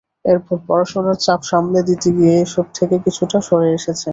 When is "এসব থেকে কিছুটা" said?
2.41-3.37